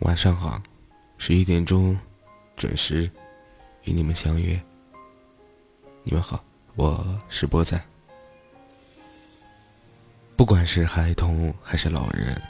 [0.00, 0.58] 晚上好，
[1.18, 1.96] 十一点钟
[2.56, 3.02] 准时
[3.84, 4.58] 与你们相约。
[6.02, 6.42] 你们好，
[6.74, 7.78] 我是波仔。
[10.36, 12.40] 不管是孩童还是老人，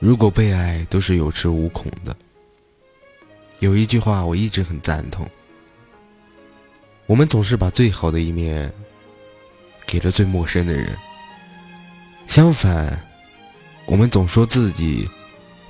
[0.00, 2.14] 如果被爱，都是有恃无恐的。
[3.60, 5.24] 有一句话我一直很赞同：
[7.06, 8.74] 我们总是把最好的一面
[9.86, 10.98] 给了最陌生的人，
[12.26, 13.00] 相反，
[13.86, 15.08] 我们总说自己。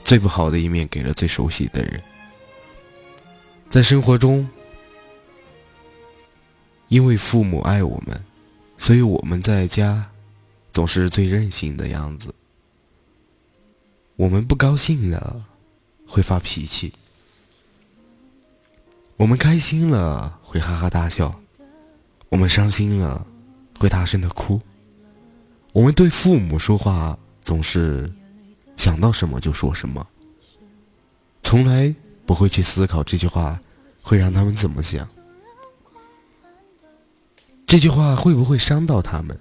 [0.07, 2.01] 最不好的一面给了最熟悉的人。
[3.69, 4.49] 在生活中，
[6.87, 8.25] 因为父母爱我们，
[8.79, 10.09] 所以我们在家
[10.73, 12.33] 总是最任性的样子。
[14.15, 15.45] 我们不高兴了
[16.07, 16.93] 会发脾气，
[19.17, 21.41] 我们开心了会哈哈大笑，
[22.29, 23.27] 我们伤心了
[23.81, 24.61] 会大声的哭。
[25.73, 28.09] 我们对父母说话总是。
[28.77, 30.07] 想到什么就说什么，
[31.43, 33.59] 从来不会去思考这句话
[34.03, 35.09] 会让他们怎么想，
[37.67, 39.39] 这句话会不会伤到他们？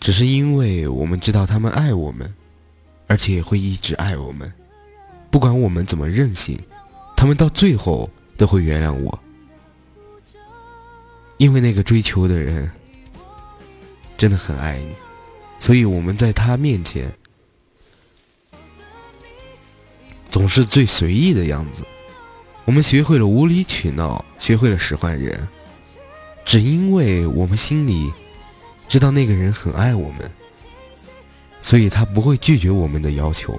[0.00, 2.34] 只是因为我们知道他们爱我们，
[3.06, 4.50] 而且会一直爱我们，
[5.30, 6.58] 不管我们怎么任性，
[7.14, 9.20] 他们到最后都会原谅我，
[11.36, 12.70] 因为那个追求的人
[14.16, 14.94] 真的很爱你。
[15.60, 17.14] 所以我们在他面前
[20.30, 21.84] 总是最随意的样子。
[22.64, 25.46] 我们学会了无理取闹，学会了使唤人，
[26.44, 28.12] 只因为我们心里
[28.88, 30.30] 知道那个人很爱我们，
[31.62, 33.58] 所以他不会拒绝我们的要求。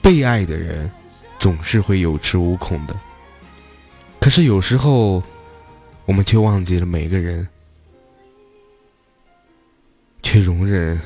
[0.00, 0.90] 被爱的人
[1.38, 2.98] 总是会有恃无恐的，
[4.20, 5.22] 可是有时候
[6.06, 7.46] 我们却忘记了每个人。
[10.32, 10.98] 却容忍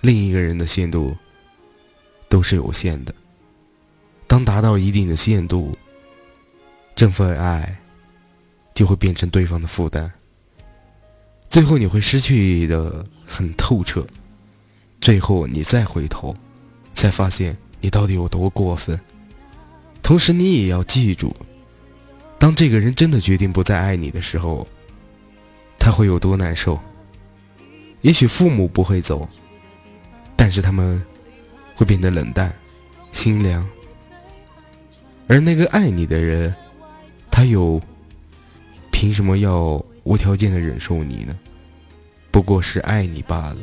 [0.00, 1.14] 另一个人的限度
[2.30, 3.14] 都是有限的。
[4.26, 5.76] 当达到一定的限度，
[6.94, 7.76] 这份爱
[8.72, 10.10] 就会变成对方的负担，
[11.50, 14.02] 最后你会失去的很透彻。
[14.98, 16.34] 最后你再回头，
[16.94, 18.98] 才发现你到底有多过分。
[20.02, 21.36] 同时，你也要记住，
[22.38, 24.66] 当这个人真的决定不再爱你的时候，
[25.78, 26.80] 他会有多难受。
[28.04, 29.26] 也许父母不会走，
[30.36, 31.02] 但是他们
[31.74, 32.54] 会变得冷淡、
[33.12, 33.66] 心凉。
[35.26, 36.54] 而那个爱你的人，
[37.30, 37.80] 他又
[38.92, 41.34] 凭什么要无条件的忍受你呢？
[42.30, 43.56] 不过是爱你罢了。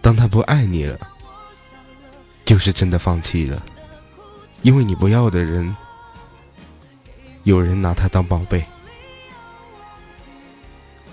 [0.00, 0.98] 当他不爱你了，
[2.46, 3.62] 就是真的放弃了，
[4.62, 5.76] 因为你不要的人，
[7.42, 8.62] 有人拿他当宝贝。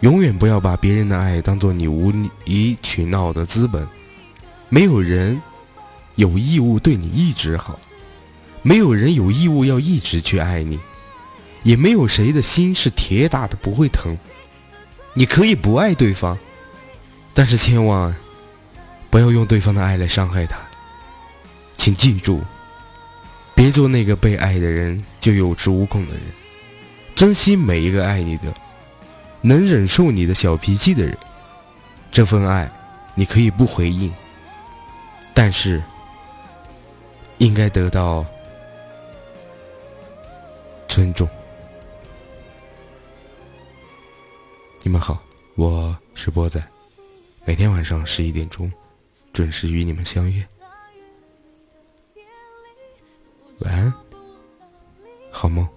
[0.02, 2.12] 永远不要把别人的爱当做你无
[2.44, 3.88] 理取闹的资本。
[4.70, 5.42] 没有人
[6.16, 7.80] 有义务对你一直好，
[8.62, 10.80] 没有人有义务要一直去爱你，
[11.64, 14.16] 也没有谁的心是铁打的不会疼。
[15.14, 16.38] 你可以不爱对方，
[17.34, 18.14] 但是千万
[19.10, 20.58] 不要用对方的爱来伤害他。
[21.78, 22.42] 请记住，
[23.54, 26.24] 别做那个被爱的人就有恃无恐的人，
[27.16, 28.54] 珍惜每一个爱你的。
[29.46, 31.16] 能忍受你的小脾气的人，
[32.12, 32.68] 这份爱
[33.14, 34.12] 你可以不回应，
[35.36, 35.80] 但是
[37.38, 38.26] 应该得到
[40.88, 41.30] 尊重。
[44.82, 45.22] 你们好，
[45.54, 46.60] 我是波仔，
[47.46, 48.72] 每天晚上十一点钟
[49.32, 50.44] 准时与你们相约。
[53.60, 53.94] 晚安，
[55.30, 55.75] 好梦。